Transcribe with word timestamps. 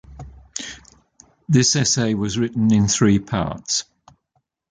This 1.47 1.75
essay 1.75 2.15
was 2.15 2.35
written 2.39 2.73
in 2.73 2.87
three 2.87 3.19
parts. 3.19 3.83